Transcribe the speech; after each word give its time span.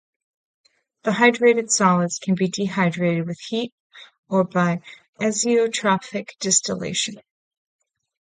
The 1.03 1.11
hydrated 1.11 1.69
solid 1.69 2.09
can 2.23 2.33
be 2.33 2.47
dehydrated 2.47 3.27
with 3.27 3.39
heat 3.39 3.71
or 4.29 4.43
by 4.43 4.81
azeotropic 5.21 6.29
distillation. 6.39 7.21